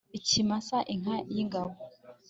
ikimasa 0.17 0.77
inka 0.93 1.15
y'ingabo 1.33 1.73